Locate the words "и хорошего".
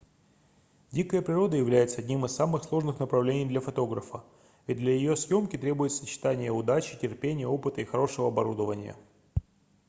7.81-8.29